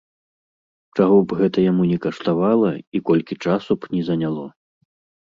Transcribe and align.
Чаго 0.97 1.17
б 1.27 1.37
гэта 1.43 1.57
яму 1.71 1.87
ні 1.91 1.97
каштавала 2.07 2.75
і 2.79 2.97
колькі 3.13 3.41
часу 3.49 3.71
б 3.85 3.97
ні 3.97 4.01
заняло. 4.13 4.53